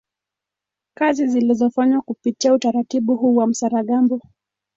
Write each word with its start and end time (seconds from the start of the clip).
Kazi 0.93 1.27
zilizofanywa 1.27 2.01
kupitia 2.01 2.53
utaratibu 2.53 3.15
huu 3.15 3.35
wa 3.35 3.47
msaragambo 3.47 4.21